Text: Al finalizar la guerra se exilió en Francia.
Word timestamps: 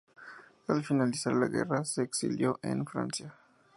Al 0.67 0.81
finalizar 0.83 1.35
la 1.35 1.47
guerra 1.47 1.85
se 1.85 2.01
exilió 2.01 2.59
en 2.63 2.87
Francia. 2.87 3.35